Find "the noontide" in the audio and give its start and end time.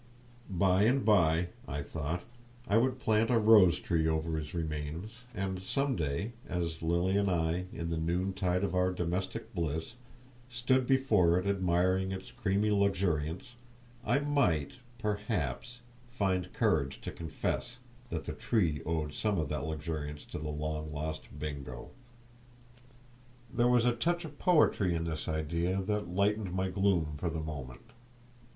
7.91-8.63